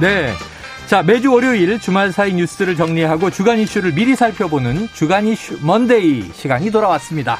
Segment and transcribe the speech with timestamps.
[0.00, 0.32] 네.
[0.86, 6.70] 자, 매주 월요일 주말 사이 뉴스를 정리하고 주간 이슈를 미리 살펴보는 주간 이슈 Monday 시간이
[6.70, 7.38] 돌아왔습니다.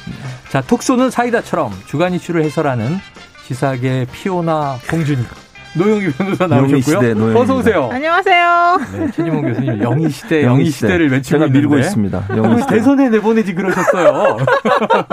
[0.51, 2.99] 자, 톡쏘는 사이다처럼 주간 이슈를 해설하는
[3.47, 5.25] 시사계 피오나 공주님
[5.75, 7.37] 노영희 변호사 나오셨고요.
[7.39, 7.89] 어서 오세요.
[7.93, 8.79] 안녕하세요.
[8.93, 12.25] 네, 최진봉 교수님 영희 시대, 영희 시대를 외치고 제가 있는데 밀고 있습니다.
[12.37, 12.75] 영희 시대.
[12.75, 14.37] 대선에 내보내지 그러셨어요.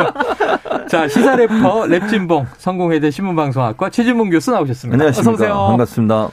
[0.90, 4.96] 자, 시사 래퍼 랩진봉 성공회대 신문방송학과 최진봉 교수 나오셨습니다.
[4.96, 5.32] 안녕하십니까.
[5.32, 5.68] 어서 오세요.
[5.70, 6.30] 반갑습니다.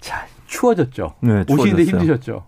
[0.00, 0.26] 자,
[0.58, 1.14] 추워졌죠.
[1.20, 2.44] 네, 오시는데 힘드셨죠.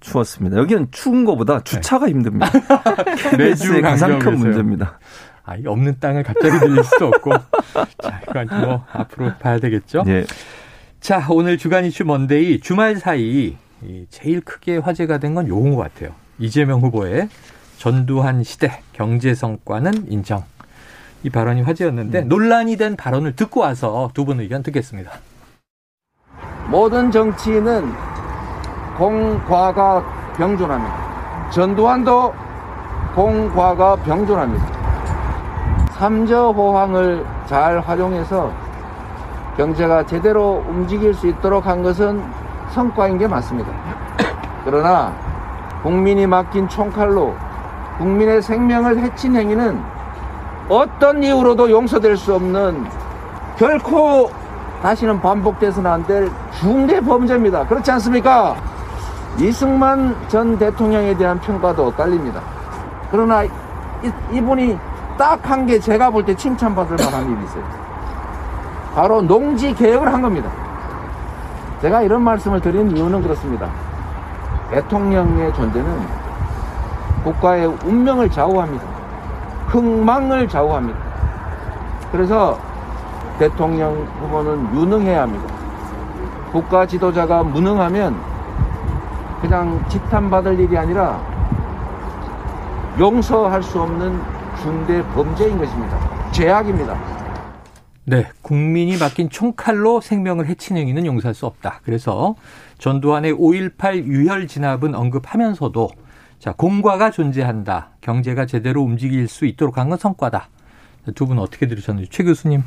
[0.00, 0.58] 추웠습니다.
[0.58, 2.12] 여기는 추운 것보다 주차가 네.
[2.12, 2.50] 힘듭니다.
[3.38, 4.98] 매주 가장 큰 문제입니다.
[5.44, 7.32] 아, 이 없는 땅을 갑자기 들릴 수도 없고.
[8.02, 10.02] 자, 이건 뭐 앞으로 봐야 되겠죠.
[10.04, 10.24] 네.
[11.00, 13.56] 자, 오늘 주간 이슈 먼데이 주말 사이
[14.10, 16.10] 제일 크게 화제가 된 건 요건 것 같아요.
[16.38, 17.28] 이재명 후보의
[17.78, 20.44] 전두환 시대 경제 성과는 인정.
[21.22, 22.28] 이 발언이 화제였는데 음.
[22.28, 25.10] 논란이 된 발언을 듣고 와서 두 분 의견 듣겠습니다.
[26.68, 27.92] 모든 정치인은
[28.98, 30.02] 공과가
[30.36, 30.94] 병존합니다.
[31.50, 32.34] 전두환도
[33.14, 34.66] 공과가 병존합니다.
[35.92, 38.50] 삼저호황을 잘 활용해서
[39.56, 42.22] 경제가 제대로 움직일 수 있도록 한 것은
[42.70, 43.70] 성과인 게 맞습니다.
[44.64, 45.12] 그러나
[45.82, 47.34] 국민이 맡긴 총칼로
[47.98, 49.80] 국민의 생명을 해친 행위는
[50.68, 52.86] 어떤 이유로도 용서될 수 없는
[53.56, 54.30] 결코
[54.82, 56.30] 다시는 반복돼서는 안 될
[56.60, 57.66] 중대 범죄입니다.
[57.66, 58.54] 그렇지 않습니까?
[59.38, 62.40] 이승만 전 대통령에 대한 평가도 딸립니다.
[63.10, 63.50] 그러나 이,
[64.32, 64.78] 이분이
[65.18, 67.64] 딱 한 게 제가 볼 때 칭찬받을 만한 일이 있어요.
[68.94, 70.50] 바로 농지 개혁을 한 겁니다.
[71.82, 73.68] 제가 이런 말씀을 드린 이유는 그렇습니다.
[74.70, 76.00] 대통령의 존재는
[77.24, 78.84] 국가의 운명을 좌우합니다.
[79.66, 80.98] 흥망을 좌우합니다.
[82.12, 82.58] 그래서
[83.38, 85.54] 대통령 후보는 유능해야 합니다.
[86.52, 88.16] 국가 지도자가 무능하면
[89.40, 91.20] 그냥 지탄받을 일이 아니라
[92.98, 94.18] 용서할 수 없는
[94.62, 96.30] 중대 범죄인 것입니다.
[96.32, 96.98] 죄악입니다.
[98.04, 101.80] 네, 국민이 맡긴 총칼로 생명을 해친 행위는 용서할 수 없다.
[101.84, 102.36] 그래서
[102.78, 105.90] 전두환의 5.18 유혈 진압은 언급하면서도
[106.38, 107.90] 자, 공과가 존재한다.
[108.00, 110.48] 경제가 제대로 움직일 수 있도록 한 건 성과다.
[111.14, 112.62] 두 분 어떻게 들으셨는지 최 교수님.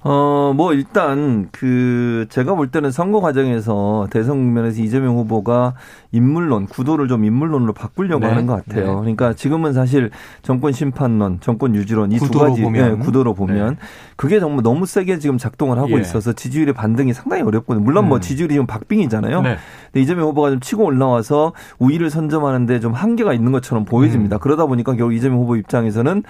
[0.00, 5.74] 어, 뭐, 일단, 그, 제가 볼 때는 선거 과정에서 대선 국면에서 이재명 후보가
[6.10, 8.30] 인물론, 구도를 좀 인물론으로 바꾸려고 네.
[8.30, 8.86] 하는 것 같아요.
[8.86, 8.94] 네.
[9.00, 10.10] 그러니까 지금은 사실
[10.42, 12.98] 정권 심판론, 정권 유지론, 이 두 가지 보면.
[12.98, 13.76] 네, 구도로 보면 네.
[14.16, 16.00] 그게 정말 너무 세게 지금 작동을 하고 예.
[16.00, 17.84] 있어서 지지율의 반등이 상당히 어렵거든요.
[17.84, 18.08] 물론 뭐 음.
[18.08, 19.42] 뭐 지지율이 지금 박빙이잖아요.
[19.42, 19.56] 네.
[19.92, 24.36] 근데 이재명 후보가 좀 치고 올라와서 우위를 선점하는데 좀 한계가 있는 것처럼 보여집니다.
[24.36, 24.40] 음.
[24.40, 26.22] 그러다 보니까 결국 이재명 후보 입장에서는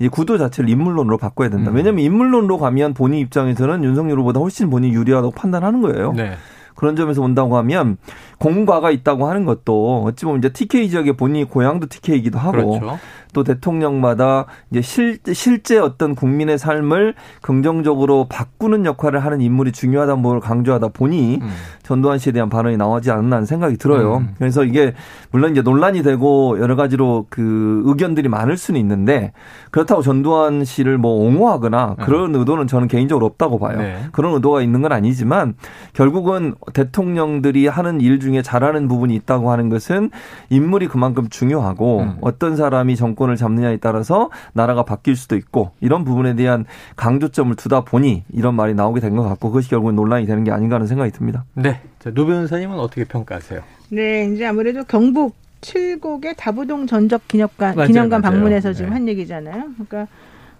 [0.00, 1.70] 이 구도 자체를 인물론으로 바꿔야 된다.
[1.70, 1.76] 음.
[1.76, 6.12] 왜냐하면 인물론으로 가면 본인 입장에서는 윤석열 후보다 훨씬 본인이 유리하다고 판단하는 거예요.
[6.12, 6.32] 네.
[6.74, 7.96] 그런 점에서 온다고 하면
[8.38, 12.98] 공과가 있다고 하는 것도 어찌 보면 이제 TK 지역의 본인이 고향도 TK이기도 하고 그렇죠.
[13.32, 20.40] 또 대통령마다 이제 실, 실제 어떤 국민의 삶을 긍정적으로 바꾸는 역할을 하는 인물이 중요하다는 걸
[20.40, 21.48] 강조하다 보니 음.
[21.82, 24.18] 전두환 씨에 대한 발언이 나오지 않나 하는 생각이 들어요.
[24.18, 24.34] 음.
[24.38, 24.94] 그래서 이게
[25.32, 29.32] 물론 이제 논란이 되고 여러 가지로 그 의견들이 많을 수는 있는데
[29.70, 32.04] 그렇다고 전두환 씨를 뭐 옹호하거나 음.
[32.04, 32.40] 그런 음.
[32.40, 33.78] 의도는 저는 개인적으로 없다고 봐요.
[33.78, 34.04] 네.
[34.12, 35.54] 그런 의도가 있는 건 아니지만
[35.92, 40.10] 결국은 대통령들이 하는 일 중에 잘하는 부분이 있다고 하는 것은
[40.50, 42.16] 인물이 그만큼 중요하고 음.
[42.20, 46.64] 어떤 사람이 정권 정권을 잡느냐에 따라서 나라가 바뀔 수도 있고 이런 부분에 대한
[46.96, 50.74] 강조점을 두다 보니 이런 말이 나오게 된 것 같고 그것이 결국은 논란이 되는 게 아닌가
[50.74, 51.44] 하는 생각이 듭니다.
[51.54, 51.80] 네.
[51.98, 53.62] 자, 노 변호사님은 어떻게 평가하세요?
[53.90, 58.34] 네, 이제 아무래도 경북 칠곡의 다부동 전적 기념관 맞아요, 기념관 맞아요.
[58.34, 58.96] 방문해서 지금 네.
[58.96, 59.64] 한 얘기잖아요.
[59.74, 60.06] 그러니까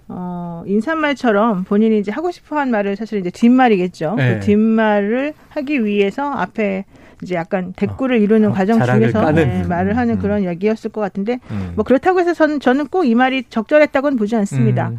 [0.08, 4.14] 어, 인사말처럼 본인이 이제 하고 싶어 한 말을 사실 이제 뒷말이겠죠.
[4.16, 4.34] 그 네.
[4.38, 6.84] 그 뒷말을 하기 위해서 앞에
[7.22, 10.18] 이제 약간 대꾸를 이루는 어, 과정 중에서 네, 말을 하는 음.
[10.20, 11.72] 그런 얘기였을 것 같은데 음.
[11.74, 14.88] 뭐 그렇다고 해서 저는 저는 꼭 이 말이 적절했다고는 보지 않습니다.
[14.90, 14.98] 음.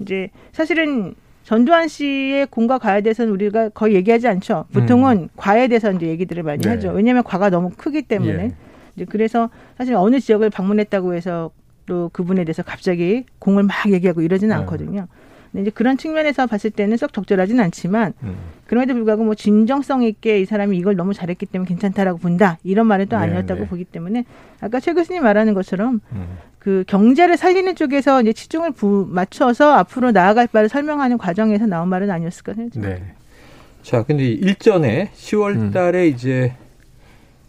[0.00, 4.64] 이제 사실은 전두환 씨의 공과 과에 대해서는 우리가 거의 얘기하지 않죠.
[4.72, 5.28] 보통은 음.
[5.36, 6.70] 과에 대해서 이제 얘기들을 많이 네.
[6.70, 6.90] 하죠.
[6.90, 8.32] 왜냐하면 과가 너무 크기 때문에.
[8.44, 8.52] 예.
[8.96, 11.50] 이제 그래서 사실 어느 지역을 방문했다고 해서
[11.86, 14.60] 또 그분에 대해서 갑자기 공을 막 얘기하고 이러지는 네.
[14.60, 15.06] 않거든요.
[15.60, 18.36] 이제 그런 측면에서 봤을 때는 썩 적절하진 않지만 음.
[18.66, 23.06] 그럼에도 불구하고 뭐 진정성 있게 이 사람이 이걸 너무 잘했기 때문에 괜찮다라고 본다 이런 말은
[23.06, 23.68] 또 네, 아니었다고 네.
[23.68, 24.24] 보기 때문에
[24.60, 26.38] 아까 최 교수님 말하는 것처럼 음.
[26.58, 32.10] 그 경제를 살리는 쪽에서 이제 치중을 부, 맞춰서 앞으로 나아갈 바를 설명하는 과정에서 나온 말은
[32.10, 33.04] 아니었을까 생각합니다.
[33.04, 33.14] 네.
[33.82, 35.70] 자, 근데 일전에 10월 음.
[35.70, 36.12] 달에 음.
[36.12, 36.54] 이제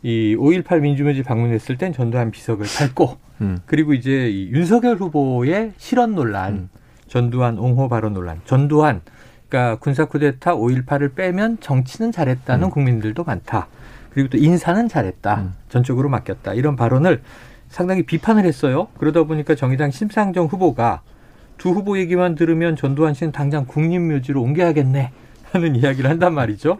[0.03, 3.57] 이 5.18 민주묘지 방문했을 땐 전두환 비석을 밟고 음.
[3.65, 6.69] 그리고 이제 이 윤석열 후보의 실언 논란, 음.
[7.07, 9.01] 전두환 옹호 발언 논란, 전두환
[9.49, 12.69] 그러니까 군사 쿠데타 5.18을 빼면 정치는 잘했다는 음.
[12.69, 13.67] 국민들도 많다.
[14.11, 15.35] 그리고 또 인사는 잘했다.
[15.35, 15.53] 음.
[15.69, 16.53] 전적으로 맡겼다.
[16.53, 17.21] 이런 발언을
[17.69, 18.87] 상당히 비판을 했어요.
[18.97, 21.01] 그러다 보니까 정의당 심상정 후보가
[21.57, 25.11] 두 후보 얘기만 들으면 전두환 씨는 당장 국립묘지로 옮겨야겠네
[25.51, 26.77] 하는 이야기를 한단 말이죠.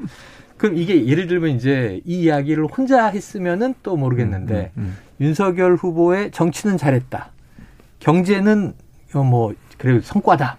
[0.57, 4.97] 그럼 이게 예를 들면 이제 이 이야기를 혼자 했으면은 또 모르겠는데 음, 음, 음.
[5.21, 7.31] 윤석열 후보의 정치는 잘했다.
[8.00, 8.73] 경제는
[9.18, 10.58] 어, 뭐 그래도 성과다.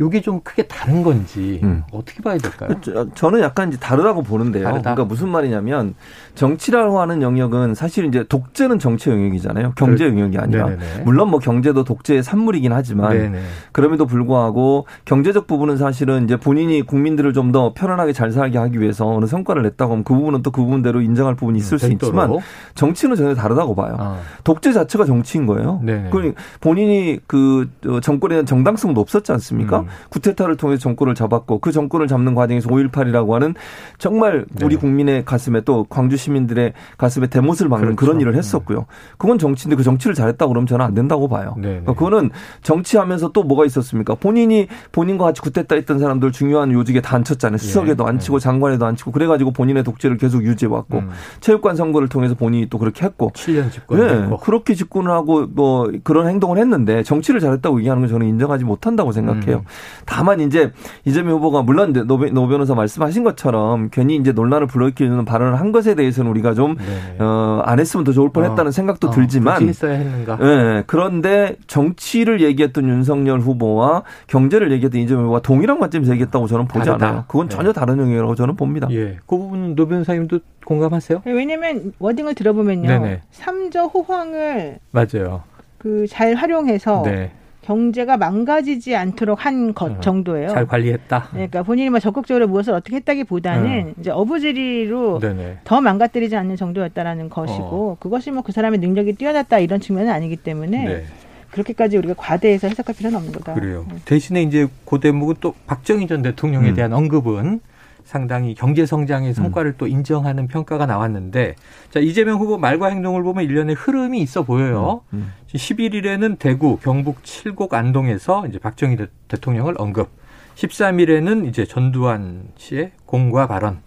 [0.00, 1.84] 요게 좀 크게 다른 건지 음.
[1.92, 2.70] 어떻게 봐야 될까요?
[3.14, 4.64] 저, 는 약간 이제 다르다고 보는데요.
[4.64, 4.94] 다르다?
[4.94, 5.94] 그러니까 무슨 말이냐면
[6.34, 9.74] 정치라고 하는 영역은 사실 이제 독재는 정치 영역이잖아요.
[9.76, 11.02] 경제 영역이 아니라 네네네.
[11.04, 13.40] 물론 뭐 경제도 독재의 산물이긴 하지만 네네.
[13.72, 19.06] 그럼에도 불구하고 경제적 부분은 사실은 이제 본인이 국민들을 좀 더 편안하게 잘 살게 하기 위해서
[19.06, 22.30] 어느 성과를 냈다고 하면 그 부분은 또 그 부분대로 인정할 부분이 있을 음, 수 있지만
[22.74, 23.96] 정치는 전혀 다르다고 봐요.
[23.98, 24.18] 아.
[24.44, 25.80] 독재 자체가 정치인 거예요.
[26.10, 29.80] 그 본인이 그 어, 정권에 대한 정당성도 없었지 않습니까?
[29.80, 29.83] 음.
[30.10, 33.54] 구테타를 통해서 정권을 잡았고 그 정권을 잡는 과정에서 5.18이라고 하는
[33.98, 34.80] 정말 우리 네.
[34.80, 37.96] 국민의 가슴에 또 광주 시민들의 가슴에 대못을 박는 그렇죠.
[37.96, 38.86] 그런 일을 했었고요.
[39.18, 41.54] 그건 정치인데 그 정치를 잘했다고 그러면 저는 안 된다고 봐요.
[41.56, 41.68] 네, 네.
[41.80, 42.30] 그러니까 그거는
[42.62, 44.14] 정치하면서 또 뭐가 있었습니까?
[44.14, 47.58] 본인이 본인과 같이 쿠데타 했던 사람들 중요한 요직에 다 앉혔잖아요.
[47.58, 48.08] 수석에도 예.
[48.08, 51.10] 앉히고 장관에도 앉히고 그래가지고 본인의 독재를 계속 유지해왔고 음.
[51.40, 54.36] 체육관 선거를 통해서 본인이 또 그렇게 했고 7년 집권 네.
[54.42, 59.58] 그렇게 집권을 하고 뭐 그런 행동을 했는데 정치를 잘했다고 얘기하는 건 저는 인정하지 못한다고 생각해요.
[59.58, 59.64] 음.
[60.06, 60.70] 다만 이제
[61.04, 65.94] 이재명 후보가 물론 노, 노 변호사 말씀하신 것처럼 괜히 이제 논란을 불러일으키는 발언을 한 것에
[65.94, 66.76] 대해서는 우리가 좀
[67.18, 68.70] 어, 안 했으면 더 좋을 뻔했다는 어.
[68.70, 69.10] 생각도 어.
[69.10, 70.38] 들지만 했어야 했는가?
[70.42, 70.84] 예.
[70.86, 77.06] 그런데 정치를 얘기했던 윤석열 후보와 경제를 얘기했던 이재명 후보가 동일한 관점에서 얘기했다고 저는 보지 다르다.
[77.08, 77.24] 않아요.
[77.28, 77.56] 그건 네.
[77.56, 78.88] 전혀 다른 영역이라고 저는 봅니다.
[78.90, 79.16] 예.
[79.26, 81.22] 그 부분 노 변호사님도 공감하세요?
[81.24, 82.88] 네, 왜냐하면 wording을 들어보면요.
[82.88, 83.20] 네네.
[83.30, 85.42] 삼저 호황을 맞아요.
[85.78, 87.30] 그 잘 활용해서 네.
[87.64, 90.48] 경제가 망가지지 않도록 한것 어, 정도예요.
[90.50, 91.28] 잘 관리했다.
[91.32, 94.00] 그러니까 본인이 뭐 적극적으로 무엇을 어떻게 했다기보다는 어.
[94.00, 95.58] 이제 어부지리로 네네.
[95.64, 97.96] 더 망가뜨리지 않는 정도였다라는 것이고 어.
[97.98, 101.04] 그것이 뭐 그 사람의 능력이 뛰어났다 이런 측면은 아니기 때문에 네.
[101.50, 103.54] 그렇게까지 우리가 과대해서 해석할 필요는 없는 거다.
[103.54, 103.86] 그래요.
[103.88, 103.96] 네.
[104.04, 106.74] 대신에 이제 고 대목은 또 박정희 전 대통령에 음.
[106.74, 107.60] 대한 언급은
[108.04, 109.34] 상당히 경제 성장의 음.
[109.34, 109.74] 성과를 음.
[109.78, 111.56] 또 인정하는 평가가 나왔는데
[111.90, 115.00] 자 이재명 후보 말과 행동을 보면 일련의 흐름이 있어 보여요.
[115.12, 115.18] 음.
[115.18, 115.32] 음.
[115.54, 119.06] 11일에는 대구, 경북 칠곡 안동에서 이제 박정희 대,
[119.40, 120.10] 통령을 언급.
[120.56, 123.82] 13일에는 이제 전두환 씨의 공과 발언.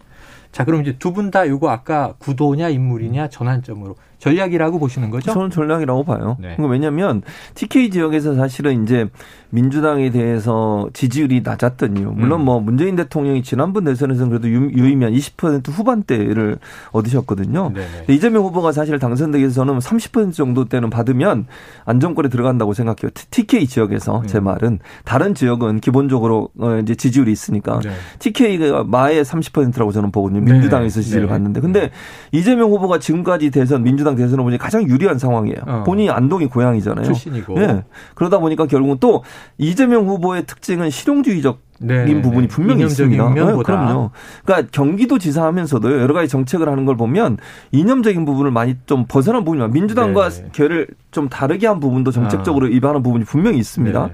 [0.52, 5.32] 자, 그럼 이제 두 분다 이거 아까 구도냐 인물이냐 전환점으로 전략이라고 보시는 거죠?
[5.32, 6.38] 저는 전략이라고 봐요.
[6.40, 6.56] 네.
[6.60, 7.22] 왜냐하면
[7.54, 9.08] TK 지역에서 사실은 이제
[9.50, 12.12] 민주당에 대해서 지지율이 낮았던 이유.
[12.12, 12.46] 물론 음.
[12.46, 16.58] 뭐 문재인 대통령이 지난번 대선에서는 그래도 유 의미한 20% 후반대를
[16.92, 17.72] 얻으셨거든요.
[18.10, 21.46] 이재명 후보가 사실 당선되기 위해서는 30% 정도 때는 받으면
[21.86, 23.12] 안정권에 들어간다고 생각해요.
[23.32, 24.28] TK 지역에서 음.
[24.28, 27.92] 제 말은 다른 지역은 기본적으로 어, 이제 지지율이 있으니까 네.
[28.20, 30.42] TK가 마의 30%라고 저는 보거든요.
[30.42, 31.30] 민주당에서 지지를 네.
[31.30, 31.92] 받는데 근데
[32.32, 35.58] 이재명 후보가 지금까지 대선 민주당 대선 후보니 가장 유리한 상황이에요.
[35.66, 35.84] 어.
[35.86, 37.06] 본인이 안동이 고향이잖아요.
[37.06, 37.60] 출신이고.
[37.60, 37.84] 네.
[38.16, 39.24] 그러다 보니까 결국은 또
[39.58, 42.48] 이재명 후보의 특징은 실용주의적 인 네, 부분이 네.
[42.48, 43.34] 분명히 있습니다.
[43.36, 44.10] 네, 그럼요.
[44.44, 47.38] 그러니까 경기도 지사 하면서도 여러 가지 정책을 하는 걸 보면
[47.72, 49.74] 이념적인 부분을 많이 좀 벗어난 부분이 많아요.
[49.74, 50.46] 민주당과 네.
[50.54, 52.70] 결을 좀 다르게 한 부분도 정책적으로 아.
[52.70, 54.08] 위반한 부분이 분명히 있습니다.
[54.08, 54.14] 네.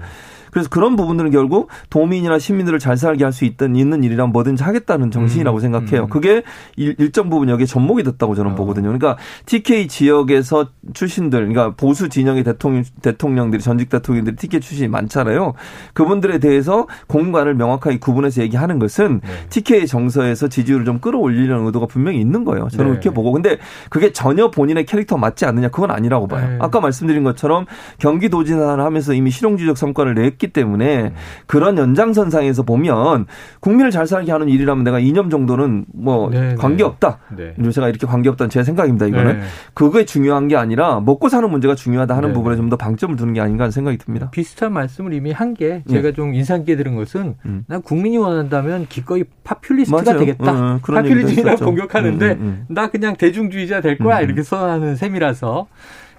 [0.54, 5.10] 그래서 그런 부분들은 결국 도민이나 시민들을 잘 살게 할 수 있던 있는 일이란 뭐든지 하겠다는
[5.10, 5.60] 정신이라고 음.
[5.60, 6.04] 생각해요.
[6.04, 6.08] 음.
[6.08, 6.42] 그게
[6.76, 8.54] 일, 정 부분 여기에 접목이 됐다고 저는 어.
[8.54, 8.84] 보거든요.
[8.84, 15.54] 그러니까 TK 지역에서 출신들, 그러니까 보수 진영의 대통령 대통령들이 전직 대통령들이 TK 출신이 많잖아요.
[15.92, 19.28] 그분들에 대해서 공간을 명확하게 구분해서 얘기하는 것은 네.
[19.50, 22.68] TK 정서에서 지지율을 좀 끌어올리려는 의도가 분명히 있는 거예요.
[22.68, 22.90] 저는 네.
[22.90, 23.58] 그렇게 보고 근데
[23.90, 26.48] 그게 전혀 본인의 캐릭터 맞지 않느냐 그건 아니라고 봐요.
[26.48, 26.58] 네.
[26.60, 27.66] 아까 말씀드린 것처럼
[27.98, 31.12] 경기도지사를 하면서 이미 실용주의적 성과를 냈기 했기 때문에
[31.46, 33.26] 그런 연장선상에서 보면
[33.60, 36.54] 국민을 잘 살게 하는 일이라면 내가 이념 정도는 뭐 네, 네.
[36.56, 37.18] 관계 없다.
[37.36, 37.54] 네.
[37.72, 39.06] 제가 이렇게 관계 없다는 제 생각입니다.
[39.06, 39.44] 이거는 네.
[39.72, 42.34] 그게 중요한 게 아니라 먹고 사는 문제가 중요하다 하는 네.
[42.34, 44.30] 부분에 좀 더 방점을 두는 게 아닌가 하는 생각이 듭니다.
[44.30, 47.64] 비슷한 말씀을 이미 한 게 제가 좀 인상 깊게 들은 것은 음.
[47.68, 50.18] 난 국민이 원한다면 기꺼이 파퓰리스트가 맞아요.
[50.18, 50.50] 되겠다.
[50.50, 54.24] 어, 파퓰리즘이라고 공격하는데 음, 음, 음, 나 그냥 대중주의자 될 거야 음, 음.
[54.24, 55.66] 이렇게 선언하는 셈이라서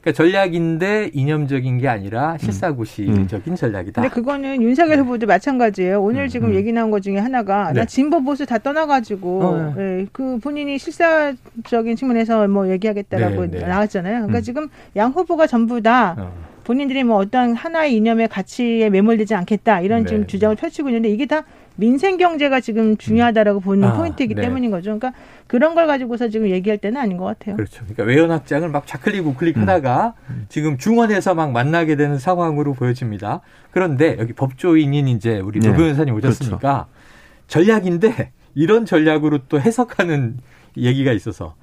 [0.05, 3.55] 그러니까 전략인데 이념적인 게 아니라 실사구시적인 음.
[3.55, 4.03] 전략이다.
[4.03, 6.00] 근데 그거는 윤석열 후보도 마찬가지예요.
[6.00, 6.27] 오늘 음.
[6.27, 6.55] 지금 음.
[6.55, 7.79] 얘기 나온 것 중에 하나가 네.
[7.79, 9.83] 나 진보 보수 다 떠나가지고 어, 네.
[9.83, 10.05] 네.
[10.12, 13.67] 그 본인이 실사적인 측면에서 뭐 얘기하겠다라고 네, 네.
[13.67, 14.17] 나왔잖아요.
[14.17, 14.41] 그러니까 음.
[14.43, 16.31] 지금 양 후보가 전부 다 어.
[16.65, 21.25] 본인들이 뭐 어떤 하나의 이념의 가치에 매몰되지 않겠다 이런 네, 지금 주장을 펼치고 있는데 이게
[21.25, 21.43] 다
[21.75, 24.41] 민생 경제가 지금 중요하다라고 보는 아, 포인트이기 네.
[24.44, 24.98] 때문인 거죠.
[24.98, 25.13] 그러니까
[25.48, 27.55] 그런 걸 가지고서 지금 얘기할 때는 아닌 것 같아요.
[27.55, 27.84] 그렇죠.
[27.86, 30.46] 그러니까 외연 확장을 막 좌클릭 우클릭 하다가 음.
[30.50, 33.41] 지금 중원에서 막 만나게 되는 상황으로 보여집니다.
[33.72, 35.70] 그런데 여기 법조인인 이제 우리 네.
[35.70, 36.88] 노 변호사님 오셨으니까 그렇죠.
[37.48, 40.38] 전략인데 이런 전략으로 또 해석하는
[40.77, 41.55] 얘기가 있어서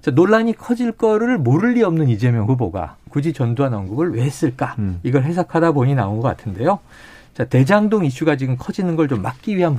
[0.00, 4.76] 자, 논란이 커질 거를 모를 리 없는 이재명 후보가 굳이 전두환 언급을 왜 했을까?
[4.78, 5.00] 음.
[5.02, 6.78] 이걸 해석하다 보니 나온 것 같은데요.
[7.36, 9.76] 자, 대장동 이슈가 지금 커지는 걸 좀 막기 위한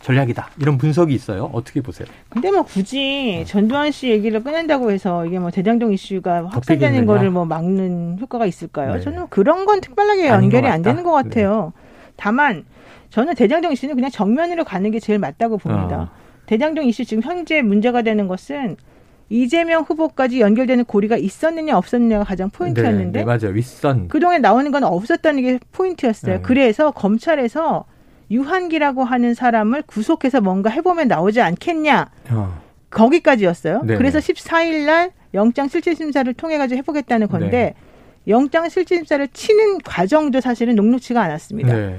[0.00, 0.48] 전략이다.
[0.60, 1.50] 이런 분석이 있어요.
[1.52, 2.06] 어떻게 보세요?
[2.30, 7.44] 근데 뭐 굳이 전두환 씨 얘기를 꺼낸다고 해서 이게 뭐 대장동 이슈가 확산되는 거를 뭐
[7.44, 8.94] 막는 효과가 있을까요?
[8.94, 9.00] 네.
[9.00, 11.72] 저는 그런 건 특별하게 연결이 안 되는 것 같아요.
[11.76, 11.82] 네.
[12.16, 12.64] 다만
[13.10, 16.00] 저는 대장동 이슈는 그냥 정면으로 가는 게 제일 맞다고 봅니다.
[16.02, 16.08] 어.
[16.46, 18.76] 대장동 이슈 지금 현재 문제가 되는 것은
[19.28, 23.18] 이재명 후보까지 연결되는 고리가 있었느냐 없었느냐가 가장 포인트였는데.
[23.18, 23.54] 네, 네 맞아요.
[23.54, 24.08] 윗선.
[24.08, 26.36] 그동안 나오는 건 없었다는 게 포인트였어요.
[26.36, 26.42] 네.
[26.42, 27.84] 그래서 검찰에서
[28.30, 32.10] 유한기라고 하는 사람을 구속해서 뭔가 해보면 나오지 않겠냐.
[32.30, 32.64] 어.
[32.90, 33.82] 거기까지였어요.
[33.84, 37.74] 네 그래서 14일 날 영장 실질 심사를 통해 가지고 해보겠다는 건데 네.
[38.28, 41.74] 영장 실질 심사를 치는 과정도 사실은 녹록치가 않았습니다.
[41.74, 41.98] 네.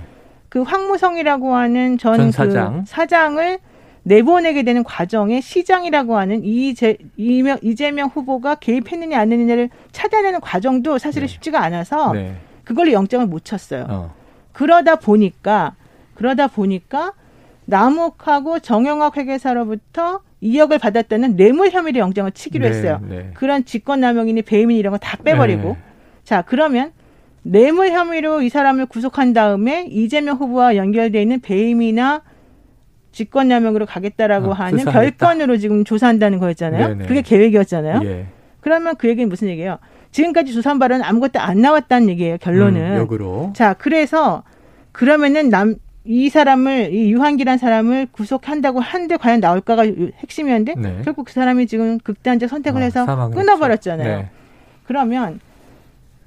[0.50, 2.80] 그 황무성이라고 하는 전, 전 사장.
[2.80, 3.60] 그 사장을
[4.06, 11.28] 내보내게 되는 과정에 시장이라고 하는 이재, 이명, 이재명 후보가 개입했느냐 안 했느냐를 찾아내는 과정도 사실은
[11.28, 11.34] 네.
[11.34, 12.36] 쉽지가 않아서 네.
[12.64, 13.86] 그걸로 영장을 못 쳤어요.
[13.90, 14.14] 어.
[14.54, 15.74] 그러다 보니까
[16.14, 17.14] 그러다 보니까
[17.66, 23.02] 남욱하고 정영학 회계사로부터 2억을 받았다는 뇌물 혐의로 영장을 치기로 네, 했어요.
[23.10, 23.32] 네.
[23.34, 25.78] 그런 직권남용이니 배임이니 이런 거 다 빼버리고 네.
[26.24, 26.92] 자 그러면
[27.42, 32.22] 뇌물 혐의로 이 사람을 구속한 다음에 이재명 후보와 연결돼 있는 배임이나
[33.16, 35.18] 직권남용으로 가겠다라고 어, 하는 수사하겠다.
[35.18, 36.88] 별건으로 지금 조사한다는 거였잖아요.
[36.90, 37.06] 네네.
[37.08, 38.02] 그게 계획이었잖아요.
[38.06, 38.26] 예.
[38.62, 39.80] 그러면 그 얘기는 무슨 얘기예요?
[40.12, 42.38] 지금까지 조사한 바로는 아무것도 안 나왔다는 얘기예요.
[42.38, 42.94] 결론은.
[42.94, 43.52] 음, 역으로.
[43.56, 44.44] 자, 그래서
[44.92, 45.76] 그러면은 남
[46.08, 49.86] 이 사람을 이 유한기란 사람을 구속한다고 한데 과연 나올까가
[50.20, 51.02] 핵심이었는데 네.
[51.04, 54.18] 결국 그 사람이 지금 극단적 선택을 아, 해서 끊어버렸잖아요.
[54.20, 54.30] 네.
[54.86, 55.40] 그러면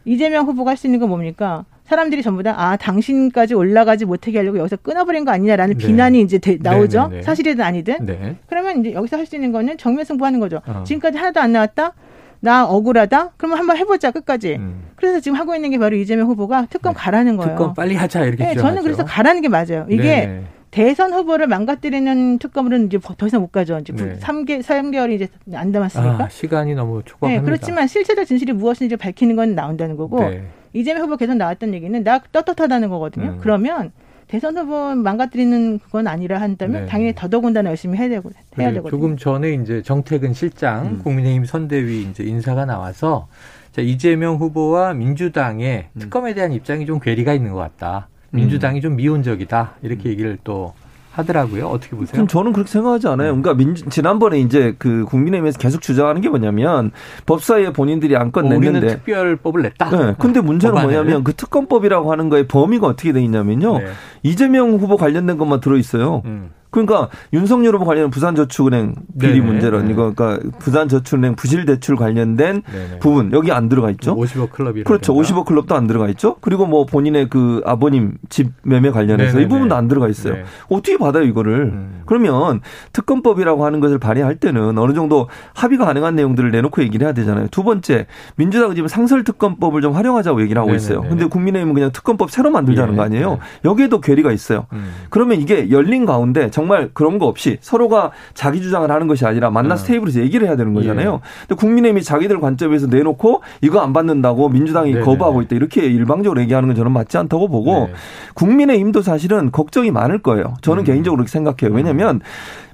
[0.05, 1.65] 이재명 후보가 할 수 있는 건 뭡니까?
[1.89, 5.87] 사람들이 전부 다 아 당신까지 올라가지 못하게 하려고 여기서 끊어버린 거 아니냐라는 네.
[5.87, 6.99] 비난이 이제 되, 나오죠.
[7.03, 7.11] 네네네.
[7.11, 7.23] 네, 네.
[7.23, 8.07] 사실이든 아니든.
[8.07, 8.37] 네.
[8.49, 10.61] 그러면 이제 여기서 할 수 있는 거는 정면 승부하는 거죠.
[10.67, 10.83] 어.
[10.87, 11.93] 지금까지 하나도 안 나왔다.
[12.41, 13.33] 나 억울하다?
[13.37, 14.55] 그러면 한번 해보자 끝까지.
[14.57, 14.85] 음.
[14.97, 16.99] 그래서 지금 하고 있는 게 바로 이재명 후보가 특검 네.
[16.99, 17.51] 가라는 거예요.
[17.53, 18.45] 특검 빨리 하자 이렇게.
[18.45, 19.87] 네, 저는 그래서 가라는 게 맞아요.
[19.91, 20.43] 이게 네네.
[20.71, 23.79] 대선 후보를 망가뜨리는 특검으로는 이제 더 이상 못 가죠.
[23.79, 24.19] 이제 네.
[24.19, 26.25] 3개, 3개월이 이제 안 남았으니까.
[26.25, 27.43] 아, 시간이 너무 초과합니다.
[27.43, 30.43] 네, 그렇지만 실체적 진실이 무엇인지 밝히는 건 나온다는 거고 네.
[30.73, 33.31] 이재명 후보 계속 나왔던 얘기는 나 떳떳하다는 거거든요.
[33.31, 33.39] 음.
[33.41, 33.93] 그러면
[34.29, 36.87] 대선 후보 망가뜨리는 그건 아니라 한다면 네.
[36.87, 38.91] 당연히 더더군다나 열심히 해야 되고 해야 네, 되거든요.
[38.91, 40.99] 조금 전에 이제 정태근 실장 음.
[41.03, 43.29] 국민의힘 선대위 이제 인사가 나와서
[43.73, 45.99] 자, 이재명 후보와 민주당의 음.
[45.99, 48.09] 특검에 대한 입장이 좀 괴리가 있는 것 같다.
[48.31, 48.83] 민주당이 음.
[48.83, 50.11] 좀 미온적이다 이렇게 음.
[50.11, 50.75] 얘기를 또
[51.19, 51.67] 하더라고요.
[51.67, 52.27] 어떻게 보세요?
[52.27, 53.35] 저는 그렇게 생각하지 않아요.
[53.35, 53.41] 네.
[53.43, 56.93] 그러니까 민주, 지난번에 이제 그 국민의힘에서 계속 주장하는 게 뭐냐면
[57.27, 59.91] 법사위에 본인들이 안건 어, 냈는데 우리는 특별법을 냈다.
[59.91, 60.15] 네.
[60.19, 60.95] 근데 문제는 법안을.
[60.95, 63.79] 뭐냐면 그 특검법이라고 하는 거의 범위가 어떻게 돼 있냐면요.
[63.79, 63.87] 네.
[64.23, 66.23] 이재명 후보 관련된 것만 들어 있어요.
[66.25, 66.51] 음.
[66.71, 69.45] 그러니까 윤석열 후보 관련 부산저축은행 비리 네네.
[69.45, 72.99] 문제론 이거 그러니까 부산저축은행 부실 대출 관련된 네네.
[73.01, 74.15] 부분 여기 안 들어가 있죠.
[74.17, 75.15] 50억 클럽이 그렇죠.
[75.15, 76.37] 50억 클럽도 안 들어가 있죠.
[76.41, 80.35] 그리고 뭐 본인의 그 아버님 집 매매 관련해서 네네 이 부분도 안 들어가 있어요.
[80.35, 80.45] 네.
[80.69, 81.73] 어떻게 받아요 이거를?
[81.73, 82.03] 음.
[82.05, 82.61] 그러면
[82.93, 87.49] 특검법이라고 하는 것을 발의할 때는 어느 정도 합의가 가능한 내용들을 내놓고 얘기를 해야 되잖아요.
[87.51, 88.07] 두 번째
[88.37, 91.03] 민주당은 지금 상설 특검법을 좀 활용하자고 얘기를 하고 있어요.
[91.03, 92.97] 근데 국민의힘은 그냥 특검법 새로 만들자는 예.
[92.97, 93.31] 거 아니에요.
[93.31, 93.39] 네.
[93.65, 94.67] 여기에도 괴리가 있어요.
[94.73, 94.93] 음.
[95.11, 99.85] 그러면 이게 열린 가운데 정말 그런 거 없이 서로가 자기 주장을 하는 것이 아니라 만나서
[99.85, 99.93] 네.
[99.93, 101.21] 테이블에서 얘기를 해야 되는 거잖아요.
[101.23, 101.47] 예.
[101.47, 105.05] 근데 국민의힘이 자기들 관점에서 내놓고 이거 안 받는다고 민주당이 네네.
[105.05, 107.93] 거부하고 있다 이렇게 일방적으로 얘기하는 건 저는 맞지 않다고 보고 네.
[108.35, 110.55] 국민의힘도 사실은 걱정이 많을 거예요.
[110.63, 110.85] 저는 음.
[110.85, 111.77] 개인적으로 그렇게 생각해요.
[111.77, 112.21] 왜냐하면 음.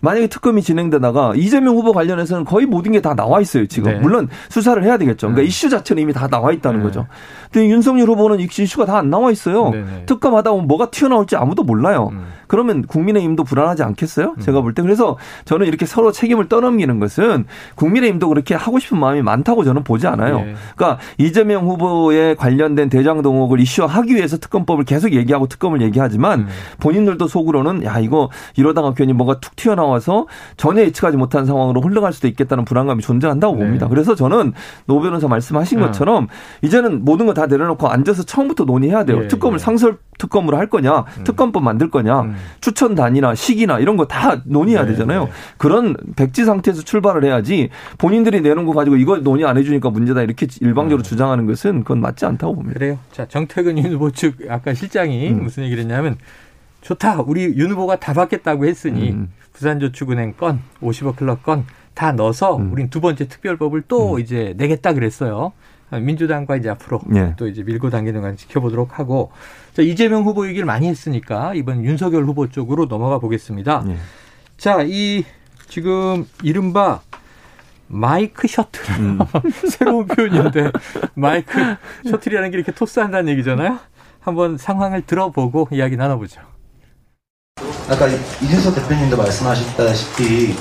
[0.01, 3.99] 만약에 특검이 진행되다가 이재명 후보 관련해서는 거의 모든 게 다 나와 있어요 지금 네.
[3.99, 5.27] 물론 수사를 해야 되겠죠.
[5.27, 5.47] 그러니까 네.
[5.47, 6.85] 이슈 자체는 이미 다 나와 있다는 네.
[6.85, 7.07] 거죠.
[7.53, 9.73] 근데 윤석열 후보는 이슈가 다 안 나와 있어요.
[10.07, 12.11] 특검하다 보면 뭐가 튀어나올지 아무도 몰라요.
[12.13, 12.27] 음.
[12.47, 14.35] 그러면 국민의힘도 불안하지 않겠어요?
[14.39, 14.41] 음.
[14.41, 14.81] 제가 볼 때.
[14.83, 20.07] 그래서 저는 이렇게 서로 책임을 떠넘기는 것은 국민의힘도 그렇게 하고 싶은 마음이 많다고 저는 보지
[20.07, 20.39] 않아요.
[20.39, 20.55] 네.
[20.75, 26.49] 그러니까 이재명 후보에 관련된 대장동옥을 이슈화하기 위해서 특검법을 계속 얘기하고 특검을 얘기하지만 음.
[26.81, 30.27] 본인들도 속으로는 야 이거 이러다가 괜히 뭐가 툭 튀어나와서
[30.57, 33.65] 전혀 예측하지 못한 상황으로 흘러갈 수도 있겠다는 불안감이 존재한다고 네.
[33.65, 33.89] 봅니다.
[33.89, 34.55] 그래서 저는
[34.87, 35.87] 노 변호사 말씀하신 아.
[35.87, 36.29] 것처럼
[36.63, 39.21] 이제는 모든 거 다 내려놓고 앉아서 처음부터 논의해야 돼요.
[39.23, 39.29] 네.
[39.29, 39.65] 특검을 네.
[39.65, 41.25] 상설 특검으로 할 거냐, 음.
[41.25, 42.37] 특검법 만들 거냐, 음.
[42.61, 45.25] 추천 단위나 시기 나 이런 거 다 논의해야 네, 되잖아요.
[45.25, 45.31] 네.
[45.57, 50.47] 그런 백지 상태에서 출발을 해야지 본인들이 내놓은 거 가지고 이거 논의 안 해주니까 문제다 이렇게
[50.61, 51.09] 일방적으로 네.
[51.09, 52.79] 주장하는 것은 그건 맞지 않다고 봅니다.
[52.79, 52.99] 그래요.
[53.13, 55.43] 자 정태근 윤 후보 측 아까 실장이 음.
[55.45, 56.17] 무슨 얘기를 했냐면
[56.83, 57.23] 좋다.
[57.23, 59.33] 우리 윤 후보가 다 받겠다고 했으니 음.
[59.55, 62.73] 부산저축은행 건, 50억 클럽 건 다 넣어서 음.
[62.73, 64.21] 우린 두 번째 특별법을 또 음.
[64.21, 65.53] 이제 내겠다 그랬어요.
[65.91, 67.35] 민주당과 이제 앞으로 예.
[67.37, 69.31] 또 이제 밀고 당기는 건 지켜보도록 하고
[69.75, 73.85] 자, 이재명 후보 얘기를 많이 했으니까 이번 윤석열 후보 쪽으로 넘어가 보겠습니다.
[73.89, 73.97] 예.
[74.57, 75.25] 자, 이
[75.69, 77.01] 지금 이른바
[77.87, 79.19] 마이크 셔틀 음.
[79.71, 80.71] 새로운 표현인데
[81.15, 81.59] 마이크
[82.09, 83.79] 셔틀이라는 게 이렇게 토스한다는 얘기잖아요.
[84.21, 86.41] 한번 상황을 들어보고 이야기 나눠보죠.
[87.91, 90.55] 아까 이준석 대표님도 말씀하셨다시피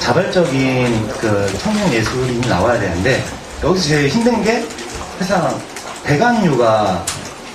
[0.00, 3.22] 자발적인 그 청년 예술인이 나와야 되는데
[3.64, 4.62] 여기서 제일 힘든 게
[5.18, 5.54] 회사
[6.04, 7.02] 배관료가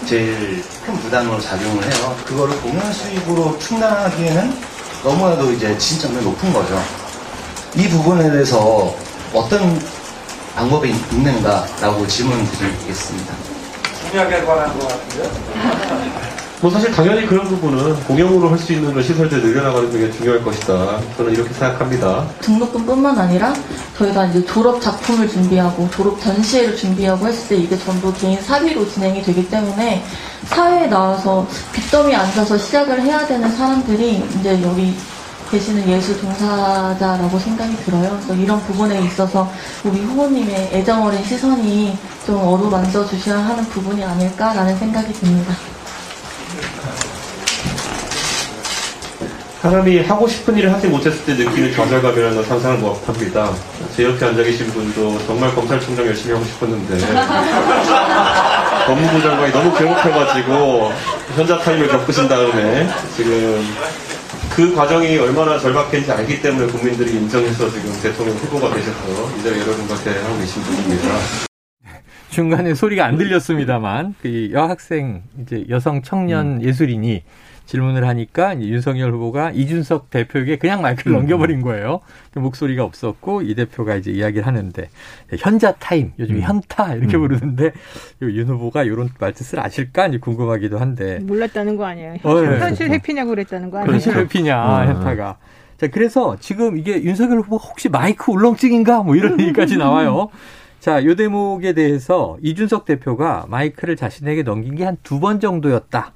[0.07, 2.17] 제일 큰 부담으로 작용을 해요.
[2.25, 4.57] 그거를 공연 수익으로 충당하기에는
[5.03, 6.81] 너무나도 이제 진점이 높은 거죠.
[7.75, 8.95] 이 부분에 대해서
[9.35, 9.79] 어떤
[10.55, 13.35] 방법이 있는가라고 질문 드리겠습니다.
[14.01, 16.29] 중요하게 관한 것 같은데요?
[16.61, 20.99] 뭐 사실 당연히 그런 부분은 공용으로 할 수 있는 시설들 늘려나가는 게 중요할 것이다.
[21.15, 22.27] 저는 이렇게 생각합니다.
[22.41, 23.53] 등록금뿐만 아니라
[23.97, 29.21] 저희가 이제 졸업 작품을 준비하고 졸업 전시회를 준비하고 했을 때 이게 전부 개인 사비로 진행이
[29.23, 30.03] 되기 때문에
[30.47, 34.93] 사회에 나와서 빚더미 앉아서 시작을 해야 되는 사람들이 이제 여기
[35.51, 38.09] 계시는 예술 종사자라고 생각이 들어요.
[38.21, 39.49] 그래서 이런 부분에 있어서
[39.85, 45.53] 우리 후보님의 애정 어린 시선이 좀 어루만져 주셔야 하는 부분이 아닐까라는 생각이 듭니다.
[49.61, 53.51] 사람이 하고 싶은 일을 하지 못했을 때 느끼는 좌절감이라는 상상을 모합합니다.
[53.93, 56.97] 제 옆에 앉아 계신 분도 정말 검찰총장 열심히 하고 싶었는데
[58.87, 60.93] 법무부 장관이 너무 괴롭혀가지고
[61.35, 62.87] 현자 타임을 겪으신 다음에
[63.17, 63.65] 지금
[64.55, 70.38] 그 과정이 얼마나 절박했는지 알기 때문에 국민들이 인정해서 지금 대통령 후보가 되셔서 이제 여러분과 대하고
[70.39, 71.10] 계신 분입니다.
[72.29, 76.63] 중간에 소리가 안 들렸습니다만 그 여학생 이제 여성 청년 음.
[76.63, 77.23] 예술인이
[77.69, 81.17] 질문을 하니까 윤석열 후보가 이준석 대표에게 그냥 마이크를 음.
[81.19, 81.99] 넘겨버린 거예요.
[82.34, 84.89] 그 목소리가 없었고 이 대표가 이제 이야기를 하는데
[85.38, 86.41] 현자 타임 요즘 음.
[86.41, 87.21] 현타 이렇게 음.
[87.21, 87.71] 부르는데
[88.23, 92.15] 윤 후보가 이런 말뜻을 아실까 이제 궁금하기도 한데 몰랐다는 거 아니에요?
[92.23, 92.58] 어, 네.
[92.60, 93.93] 현실 회피냐고 그랬다는 거 아니에요?
[93.93, 94.88] 현실 회피냐 아.
[94.88, 95.38] 현타가.
[95.77, 100.29] 자 그래서 지금 이게 윤석열 후보 혹시 마이크 울렁증인가 뭐 이런 얘기까지 나와요.
[100.79, 106.13] 자, 요 대목에 대해서 이준석 대표가 마이크를 자신에게 넘긴 게 한 두 번 정도였다.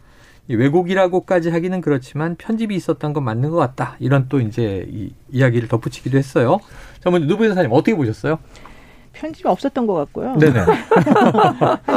[0.50, 3.96] 왜곡이라고까지 하기는 그렇지만 편집이 있었던 건 맞는 것 같다.
[4.00, 6.60] 이런 또 이제 이 이야기를 덧붙이기도 했어요.
[7.02, 8.40] 자, 먼저 누부 여사님 어떻게 보셨어요?
[9.14, 10.36] 편집이 없었던 것 같고요.
[10.38, 10.60] 네네.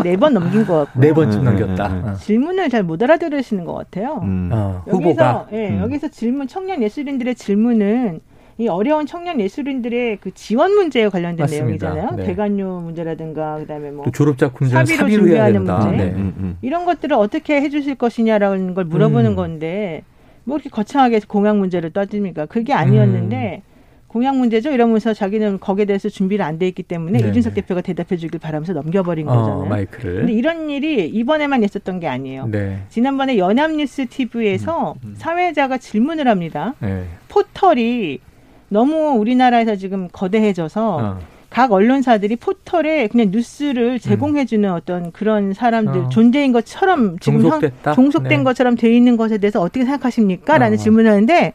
[0.05, 1.01] 네 번 넘긴 것 같고요.
[1.01, 1.87] 네 번쯤 넘겼다.
[1.89, 2.15] 음, 음, 음.
[2.21, 4.21] 질문을 잘 못 알아들으시는 것 같아요.
[4.23, 4.51] 음.
[4.53, 5.47] 어, 여기서, 후보가.
[5.53, 5.81] 예, 음.
[5.81, 8.21] 여기서 질문, 청년 예술인들의 질문은
[8.59, 11.91] 이 어려운 청년 예술인들의 그 지원 문제에 관련된 맞습니다.
[11.91, 12.17] 내용이잖아요.
[12.17, 12.25] 네.
[12.25, 16.05] 대관료 문제라든가 그다음에 뭐 졸업 작품 사비로, 사비로 준비하는 문제 네.
[16.13, 16.59] 음, 음.
[16.63, 19.37] 이런 것들을 어떻게 해주실 것이냐라는 걸 물어보는 음.
[19.37, 20.05] 건데
[20.45, 22.47] 뭐 이렇게 거창하게 공약 문제를 떠집니까?
[22.47, 23.63] 그게 아니었는데.
[23.67, 23.77] 음.
[24.09, 28.17] 공약 문제죠 이러면서 자기는 거기에 대해서 준비를 안 돼 있기 때문에 네 이준석 대표가 대답해
[28.17, 29.67] 주길 바라면서 넘겨버린 어, 거잖아요.
[29.67, 30.15] 마이크를.
[30.21, 32.47] 근데 이런 일이 이번에만 있었던 게 아니에요.
[32.47, 32.79] 네.
[32.89, 35.15] 지난번에 연합뉴스 TV에서 음, 음.
[35.19, 36.73] 사회자가 질문을 합니다.
[36.81, 37.05] 네.
[37.29, 38.21] 포털이
[38.69, 41.19] 너무 우리나라에서 지금 거대해져서 어.
[41.49, 44.75] 각 언론사들이 포털에 그냥 뉴스를 제공해주는 음.
[44.75, 46.09] 어떤 그런 사람들 어.
[46.09, 47.95] 존재인 것처럼 지금 종속됐다?
[47.95, 48.45] 종속된 네.
[48.45, 50.59] 것처럼 돼 있는 것에 대해서 어떻게 생각하십니까?
[50.59, 50.81] 라는 어.
[50.81, 51.53] 질문을 하는데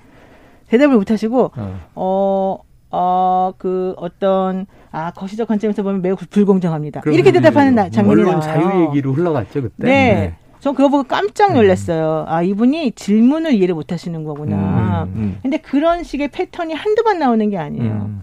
[0.69, 1.79] 대답을 못 하시고 어.
[1.95, 7.01] 어, 어, 그 어떤 아 거시적 관점에서 보면 매우 불공정합니다.
[7.05, 8.39] 이렇게 대답하는 장면이 나와요.
[8.39, 9.73] 자유 얘기로 흘러갔죠 그때.
[9.77, 10.13] 네.
[10.13, 10.35] 네.
[10.61, 12.25] 전 그거 보고 깜짝 놀랐어요.
[12.27, 15.07] 아, 이분이 질문을 이해를 못 하시는 거구나.
[15.07, 15.37] 음, 음.
[15.41, 17.91] 근데 그런 식의 패턴이 한두 번 나오는 게 아니에요.
[17.91, 18.21] 음.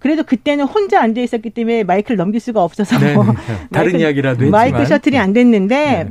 [0.00, 3.22] 그래도 그때는 혼자 앉아 있었기 때문에 마이크를 넘길 수가 없어서 네, 네.
[3.72, 6.10] 다른 마이크, 이야기라도 했지만 마이크 셔틀이 안 됐는데 네.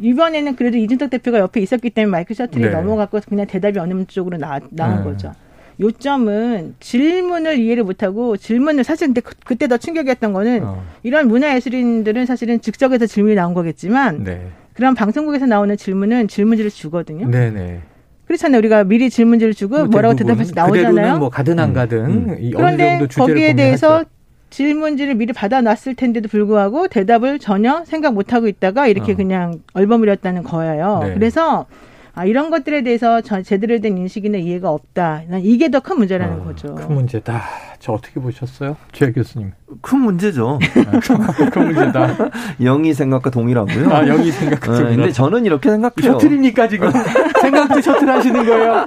[0.00, 2.70] 이번에는 그래도 이준석 대표가 옆에 있었기 때문에 마이크 셔틀이 네.
[2.70, 5.04] 넘어갔고 그냥 대답이 어느 쪽으로 나, 나온 네.
[5.04, 5.32] 거죠.
[5.78, 10.82] 요점은 질문을 이해를 못하고 질문을 사실 근데 그, 그때 더 충격이었던 거는 어.
[11.04, 14.50] 이런 문화예술인들은 사실은 즉석에서 질문이 나온 거겠지만 네.
[14.74, 17.28] 그런 방송국에서 나오는 질문은 질문지를 주거든요.
[17.30, 17.80] 네네.
[18.26, 18.58] 그렇잖아요.
[18.58, 21.18] 우리가 미리 질문지를 주고 뭐 뭐라고 대답해서 나오잖아요.
[21.18, 22.52] 뭐 가든 안 가든 음.
[22.54, 24.04] 그런데 거기에 대해서
[24.50, 29.16] 질문지를 미리 받아놨을 텐데도 불구하고 대답을 전혀 생각 못 하고 있다가 이렇게 어.
[29.16, 31.00] 그냥 얼버무렸다는 거예요.
[31.02, 31.14] 네.
[31.14, 31.66] 그래서
[32.16, 35.22] 아, 이런 것들에 대해서 저, 제대로 된 인식이나 이해가 없다.
[35.42, 36.74] 이게 더 큰 문제라는 어, 거죠.
[36.76, 37.42] 큰 문제다.
[37.80, 38.76] 저 어떻게 보셨어요?
[38.92, 39.52] 최 교수님.
[39.82, 40.58] 큰 문제죠.
[41.52, 42.30] 큰 문제다.
[42.62, 43.90] 영희 생각과 동일하고요.
[43.92, 44.84] 아, 영희 생각과 동일.
[44.84, 46.12] 어, 근데 저는 이렇게 생각해요.
[46.12, 46.90] 셔틀입니까, 지금?
[47.42, 48.86] 생각도 셔틀 하시는 거예요?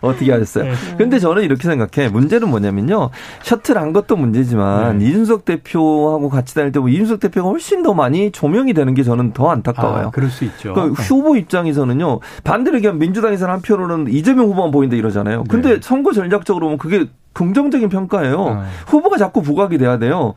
[0.00, 0.64] 어떻게 하셨어요?
[0.64, 0.72] 네.
[0.96, 2.08] 근데 저는 이렇게 생각해.
[2.10, 3.10] 문제는 뭐냐면요.
[3.42, 5.06] 셔틀 한 것도 문제지만 네.
[5.08, 9.32] 이준석 대표하고 같이 다닐 때 뭐 이준석 대표가 훨씬 더 많이 조명이 되는 게 저는
[9.32, 10.06] 더 안타까워요.
[10.06, 10.72] 아, 그럴 수 있죠.
[10.74, 12.20] 그러니까 후보 입장에서는요.
[12.52, 15.44] 반대로 얘기하면 민주당에서는 한 표로는 이재명 후보만 보인다 이러잖아요.
[15.48, 15.80] 근데 네.
[15.82, 18.36] 선거 전략적으로 보면 그게 긍정적인 평가예요.
[18.36, 18.60] 네.
[18.88, 20.34] 후보가 자꾸 부각이 돼야 돼요.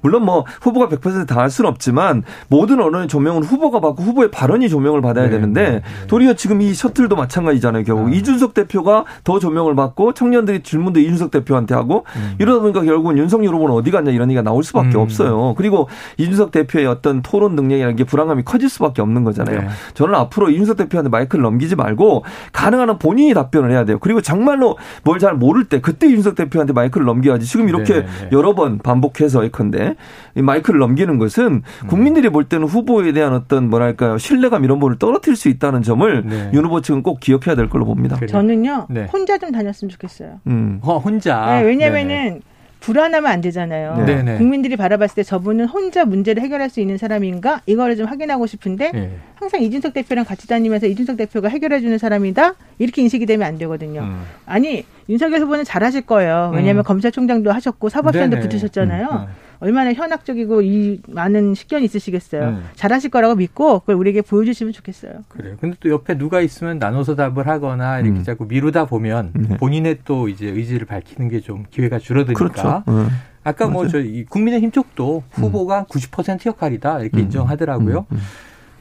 [0.00, 5.02] 물론 뭐 후보가 100%다 할 수는 없지만 모든 언론의 조명은 후보가 받고 후보의 발언이 조명을
[5.02, 5.82] 받아야 네, 되는데 네, 네.
[6.06, 7.84] 도리어 지금 이 셔틀도 마찬가지잖아요.
[7.84, 8.10] 결국 아.
[8.10, 12.34] 이준석 대표가 더 조명을 받고 청년들이 질문도 이준석 대표한테 하고 음.
[12.38, 15.00] 이러다 보니까 결국은 윤석열 후보는 어디 갔냐 이런 얘기가 나올 수밖에 음.
[15.00, 15.54] 없어요.
[15.56, 19.60] 그리고 이준석 대표의 어떤 토론 능력이라는 게 불안감이 커질 수밖에 없는 거잖아요.
[19.60, 19.68] 네.
[19.94, 23.98] 저는 앞으로 이준석 대표한테 마이크를 넘기지 말고 가능한 한 본인이 답변을 해야 돼요.
[24.00, 28.28] 그리고 정말로 뭘 잘 모를 때 그때 이준석 대표한테 마이크를 넘겨야지 지금 이렇게 네, 네,
[28.32, 29.85] 여러 번 반복해서 예컨대
[30.34, 35.36] 이 마이크를 넘기는 것은 국민들이 볼 때는 후보에 대한 어떤 뭐랄까요 신뢰감 이런 거를 떨어뜨릴
[35.36, 36.50] 수 있다는 점을 네.
[36.52, 38.18] 윤 후보 측은 꼭 기억해야 될 걸로 봅니다.
[38.26, 39.06] 저는요 네.
[39.12, 40.40] 혼자 좀 다녔으면 좋겠어요.
[40.46, 40.80] 음.
[40.82, 41.60] 어, 혼자.
[41.60, 42.08] 네, 왜냐면은.
[42.08, 42.40] 네네.
[42.80, 44.04] 불안하면 안 되잖아요.
[44.06, 44.22] 네.
[44.22, 48.92] 네 국민들이 바라봤을 때 저분은 혼자 문제를 해결할 수 있는 사람인가 이거를 좀 확인하고 싶은데
[48.92, 49.16] 네.
[49.36, 54.00] 항상 이준석 대표랑 같이 다니면서 이준석 대표가 해결해 주는 사람이다 이렇게 인식이 되면 안 되거든요.
[54.00, 54.22] 음.
[54.46, 56.50] 아니 윤석열 후보는 잘하실 거예요.
[56.54, 56.84] 왜냐하면 음.
[56.84, 59.06] 검찰총장도 하셨고 사법시장도 붙으셨잖아요.
[59.28, 59.46] 음.
[59.58, 62.42] 얼마나 현학적이고 이 많은 식견이 있으시겠어요.
[62.42, 62.64] 음.
[62.74, 65.12] 잘하실 거라고 믿고 그걸 우리에게 보여주시면 좋겠어요.
[65.28, 65.56] 그래요.
[65.60, 68.24] 근데 또 옆에 누가 있으면 나눠서 답을 하거나 이렇게 음.
[68.24, 69.56] 자꾸 미루다 보면 네.
[69.58, 72.38] 본인의 또 이제 의지를 밝히는 게 좀 기회가 줄어드니까.
[72.38, 72.82] 그렇죠.
[72.88, 73.08] 음.
[73.44, 75.84] 아까 뭐 저희 국민의힘 쪽도 후보가 음.
[75.84, 77.22] 90% 역할이다 이렇게 음.
[77.24, 78.06] 인정하더라고요.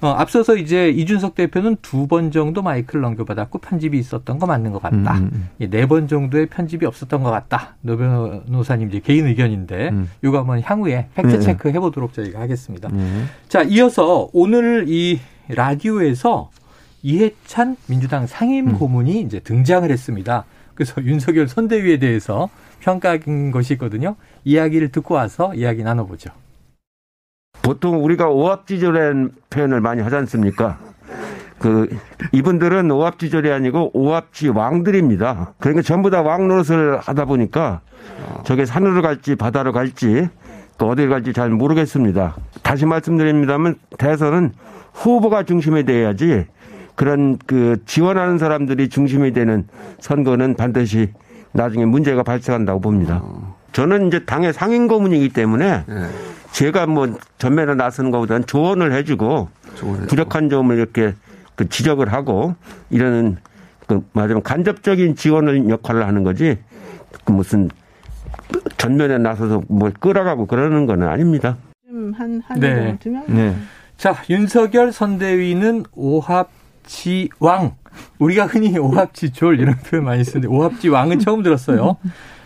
[0.05, 0.07] 음.
[0.07, 4.81] 어, 앞서서 이제 이준석 대표는 두 번 정도 마이크를 넘겨받았고 편집이 있었던 거 맞는 것
[4.81, 5.17] 같다.
[5.17, 5.49] 음, 음.
[5.61, 5.67] 음.
[5.71, 7.75] 네번 정도의 편집이 없었던 것 같다.
[7.81, 10.09] 노 변호사님 이제 개인 의견인데 음.
[10.23, 11.39] 이거 한번 향후에 팩트 네.
[11.39, 12.89] 체크 해보도록 저희가 하겠습니다.
[12.89, 13.23] 네.
[13.49, 16.51] 자, 이어서 오늘 이 라디오에서
[17.03, 18.73] 이해찬 민주당 상임 음.
[18.77, 20.45] 고문이 이제 등장을 했습니다.
[20.75, 22.49] 그래서 윤석열 선대위에 대해서
[22.81, 24.15] 평가한 것이 있거든요.
[24.43, 26.29] 이야기를 듣고 와서 이야기 나눠보죠.
[27.65, 30.77] 보통 우리가 오합지졸의 표현을 많이 하지 않습니까?
[31.57, 31.89] 그
[32.31, 35.53] 이분들은 오합지졸이 아니고 오합지 왕들입니다.
[35.57, 37.81] 그러니까 전부 다 왕 노릇을 하다 보니까
[38.43, 40.29] 저게 산으로 갈지 바다로 갈지
[40.77, 42.35] 또 어디를 갈지 잘 모르겠습니다.
[42.61, 44.51] 다시 말씀드립니다만 대선은
[44.93, 46.45] 후보가 중심이 돼야지
[46.93, 49.67] 그런 그 지원하는 사람들이 중심이 되는
[49.99, 51.13] 선거는 반드시
[51.51, 53.23] 나중에 문제가 발생한다고 봅니다.
[53.71, 56.05] 저는 이제 당의 상임 고문이기 때문에 네.
[56.55, 60.07] 제가 뭐 전면에 나서는 것보다는 조언을 해주고 조언해주고.
[60.07, 61.13] 부족한 점을 이렇게
[61.55, 62.55] 그 지적을 하고
[62.89, 63.35] 이러는
[63.87, 66.57] 그 말하자면 간접적인 지원을 역할을 하는 거지
[67.25, 67.69] 그 무슨
[68.77, 71.57] 전면에 나서서 뭘 끌어가고 그러는 건 아닙니다.
[72.15, 72.97] 한, 한, 네.
[73.27, 73.55] 네.
[73.97, 77.73] 자, 윤석열 선대위는 오합지왕.
[78.19, 81.97] 우리가 흔히 오합지졸 이런 표현 많이 쓰는데 오합지왕은 처음 들었어요.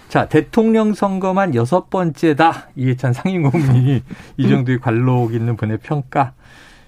[0.09, 2.69] 자, 대통령 선거만 여섯 번째다.
[2.75, 4.03] 이해찬 상임고문이
[4.37, 6.33] 이 정도의 관록 있는 분의 평가.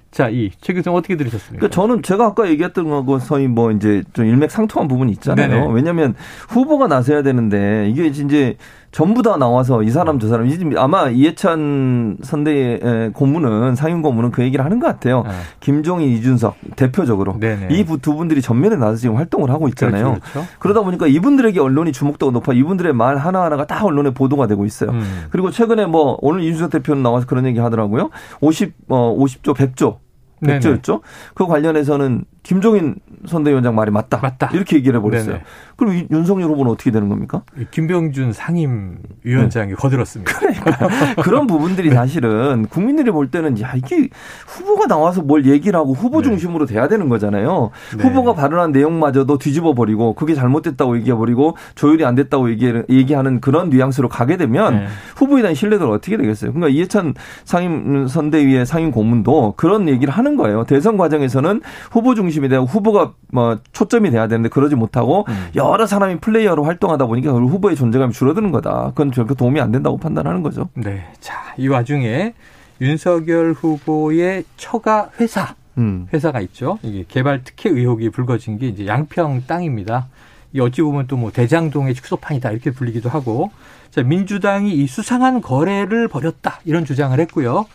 [0.10, 1.60] 자, 이최 교수님 어떻게 들으셨습니까?
[1.60, 5.48] 그러니까 저는 제가 아까 얘기했던 거거의 뭐 이제 좀 일맥상통한 부분이 있잖아요.
[5.48, 5.68] 네네.
[5.72, 6.16] 왜냐하면
[6.50, 8.58] 후보가 나서야 되는데 이게 이제
[8.92, 14.66] 전부 다 나와서 이 사람 저 사람 아마 이해찬 선대 고문은 상임 고문은 그 얘기를
[14.66, 15.24] 하는 것 같아요.
[15.24, 15.30] 네.
[15.62, 17.38] 김종인, 이준석 대표적으로
[17.70, 20.16] 이 두 분들이 전면에 나서 지금 활동을 하고 있잖아요.
[20.16, 20.48] 그렇죠, 그렇죠.
[20.60, 24.92] 그러다 보니까 이분들에게 언론이 주목도가 높아 이분들의 말 하나 하나가 다 언론에 보도가 되고 있어요.
[24.92, 25.26] 음.
[25.30, 28.10] 그리고 최근에 뭐 오늘 이준석 대표는 나와서 그런 얘기 하더라고요.
[28.42, 29.98] 50어 50조 100조
[30.46, 31.02] 백조였죠.
[31.36, 32.96] 그 관련해서는 김종인
[33.28, 34.20] 선대위원장 말이 맞다.
[34.22, 34.50] 맞다.
[34.54, 35.34] 이렇게 얘기를 해버렸어요.
[35.34, 35.44] 네네.
[35.76, 37.44] 그럼 윤석열 후보는 어떻게 되는 겁니까?
[37.70, 39.76] 김병준 상임위원장이 네.
[39.76, 40.40] 거들었습니다.
[40.40, 40.88] 그러니까
[41.22, 41.96] 그런 부분들이 네.
[41.96, 44.10] 사실은 국민들이 볼 때는 야 이게
[44.48, 46.30] 후보가 나와서 뭘 얘기를 하고 후보 네.
[46.30, 47.70] 중심으로 돼야 되는 거잖아요.
[47.98, 48.04] 네.
[48.04, 53.70] 후보가 발언한 내용마저도 뒤집어 버리고 그게 잘못됐다고 얘기해 버리고 조율이 안 됐다고 얘기, 하는 그런
[53.70, 54.88] 뉘앙스로 가게 되면 네.
[55.16, 56.54] 후보에 대한 신뢰도가 어떻게 되겠어요?
[56.54, 60.64] 그러니까 이해찬 상임 선대위의 상임 고문도 그런 얘기를 하는 거예요.
[60.64, 65.48] 대선 과정에서는 후보 중심 중심이 되고 후보가 뭐 초점이 돼야 되는데 그러지 못하고 음.
[65.56, 68.88] 여러 사람이 플레이어로 활동하다 보니까 후보의 존재감이 줄어드는 거다.
[68.90, 70.70] 그건 절대 도움이 안 된다고 판단하는 거죠.
[70.76, 71.06] 네.
[71.20, 72.34] 자, 이 와중에
[72.80, 76.08] 윤석열 후보의 처가 회사 음.
[76.14, 76.80] 회사가 있죠.
[76.84, 80.08] 이게 개발 특혜 의혹이 불거진 게 이제 양평 땅입니다.
[80.54, 83.52] 이 어찌 보면 또 뭐 대장동의 축소판이다 이렇게 불리기도 하고
[83.90, 87.66] 자, 민주당이 이 수상한 거래를 벌였다 이런 주장을 했고요.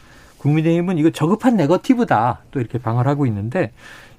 [0.50, 3.72] 국민의힘은 이거 저급한 네거티브다 또 이렇게 방어를 하고 있는데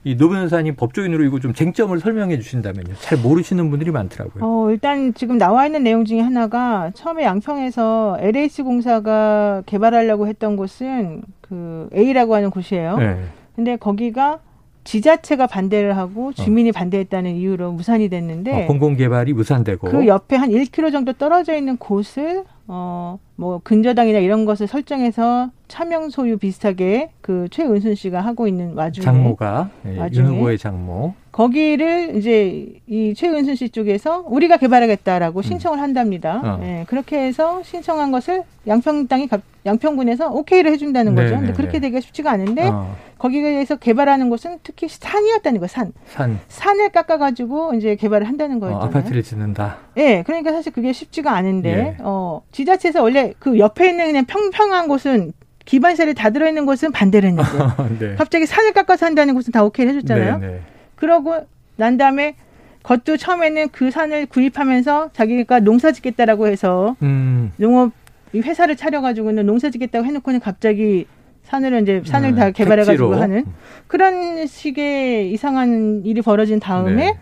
[0.04, 2.94] 이 노 변호사님 법조인으로 이거 좀 쟁점을 설명해 주신다면요.
[3.00, 4.44] 잘 모르시는 분들이 많더라고요.
[4.44, 11.24] 어, 일단 지금 나와 있는 내용 중에 하나가 처음에 양평에서 LH 공사가 개발하려고 했던 곳은
[11.42, 12.98] 그 A라고 하는 곳이에요.
[12.98, 13.18] 네.
[13.56, 14.40] 근데 거기가
[14.86, 16.72] 지자체가 반대를 하고 주민이 어.
[16.72, 22.46] 반대했다는 이유로 무산이 됐는데 어, 공공개발이 무산되고 그 옆에 한 1km 정도 떨어져 있는 곳을
[22.70, 29.04] 어, 뭐, 근저당이나 이런 것을 설정해서 차명 소유 비슷하게 그 최은순 씨가 하고 있는 와중에.
[29.04, 29.70] 장모가.
[29.86, 31.14] 예, 와중에 윤 후보의 장모.
[31.32, 35.44] 거기를 이제 이 최은순 씨 쪽에서 우리가 개발하겠다라고 음.
[35.44, 36.42] 신청을 한답니다.
[36.44, 36.60] 어.
[36.64, 39.30] 예, 그렇게 해서 신청한 것을 양평 땅이
[39.66, 41.30] 양평군에서 오케이를 해준다는 거죠.
[41.30, 41.48] 네네네.
[41.48, 42.96] 근데 그렇게 되기가 쉽지가 않은데 어.
[43.18, 45.68] 거기에서 개발하는 곳은 특히 산이었다는 거예요.
[45.68, 45.94] 산.
[46.08, 46.40] 산.
[46.48, 48.78] 산을 깎아가지고 이제 개발을 한다는 거예요.
[48.78, 49.78] 어, 아파트를 짓는다.
[49.98, 51.98] 예, 네, 그러니까 사실 그게 쉽지가 않은데 예.
[52.00, 55.34] 어 지자체에서 원래 그 옆에 있는 그냥 평평한 곳은
[55.66, 57.50] 기반시설이 다 들어있는 곳은 반대를 했는데
[58.00, 58.16] 네.
[58.16, 60.40] 갑자기 산을 깎아서 한다는 곳은 다 오케이를 해줬잖아요.
[60.40, 60.60] 네네.
[60.96, 62.36] 그러고 난 다음에
[62.84, 67.52] 그것도 처음에는 그 산을 구입하면서 자기가 농사 짓겠다라고 해서 음.
[67.58, 67.92] 농업
[68.34, 71.06] 회사를 차려가지고는 농사 짓겠다고 해놓고는 갑자기
[71.48, 73.22] 산을 이제 산을 네, 다 개발해가지고 택지로.
[73.22, 73.46] 하는
[73.88, 77.20] 그런 식의 이상한 일이 벌어진 다음에 네.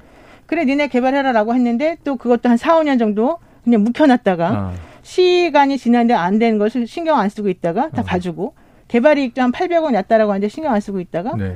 [0.47, 4.73] 그래 니네 개발해라라고 했는데 또 그것도 한 4, 5년 정도 그냥 묵혀놨다가 아.
[5.03, 8.03] 시간이 지났는데 안 되는 것을 신경 안 쓰고 있다가 다 아.
[8.03, 8.55] 봐주고
[8.87, 11.55] 개발 이익도 한 800원 났다라고 하는데 신경 안 쓰고 있다가 네.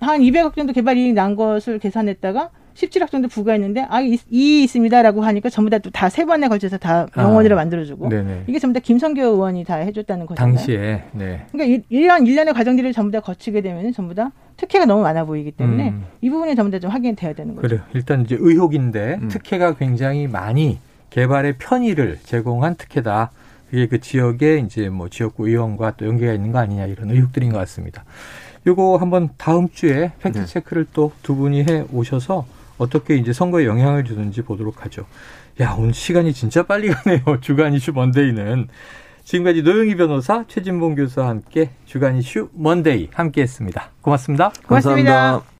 [0.00, 5.22] 한 200억 정도 개발 이익 난 것을 계산했다가 17억 정도 부과했는데 아, 이, 이 있습니다라고
[5.24, 8.44] 하니까 전부 다 또 다 세 번에 걸쳐서 다 명원으로 아, 만들어주고 네네.
[8.46, 10.54] 이게 전부 다 김성교 의원이 다 해줬다는 거잖아요.
[10.56, 11.04] 당시에.
[11.12, 11.46] 네.
[11.52, 15.90] 그러니까 이런 일련의 과정들을 전부 다 거치게 되면 전부 다 특혜가 너무 많아 보이기 때문에
[15.90, 16.04] 음.
[16.20, 17.66] 이 부분이 전부 다 좀 확인이 돼야 되는 거죠.
[17.68, 17.80] 그래요.
[17.94, 19.28] 일단 이제 의혹인데 음.
[19.28, 20.78] 특혜가 굉장히 많이
[21.10, 23.30] 개발의 편의를 제공한 특혜다.
[23.70, 27.58] 그게 그 지역에 이제 뭐 지역구 의원과 또 연계가 있는 거 아니냐 이런 의혹들인 것
[27.58, 28.04] 같습니다.
[28.66, 30.46] 요거 한번 다음 주에 팩트 네.
[30.46, 30.90] 체크를 네.
[30.94, 32.46] 또 두 분이 해 오셔서
[32.78, 35.06] 어떻게 이제 선거에 영향을 주는지 보도록 하죠.
[35.60, 37.22] 야, 오늘 시간이 진짜 빨리 가네요.
[37.40, 38.68] 주간 이슈 Monday는.
[39.24, 43.90] 지금까지 노영희 변호사, 최진봉 교수와 함께 주간 이슈 Monday 함께 했습니다.
[44.02, 44.52] 고맙습니다.
[44.66, 45.12] 고맙습니다.
[45.12, 45.44] 감사합니다.